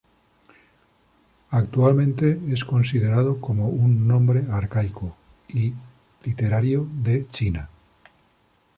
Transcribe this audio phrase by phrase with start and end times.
[1.51, 5.15] Actualmente es considerado como un nombre arcaico
[5.47, 5.75] y
[6.23, 7.69] literario de China.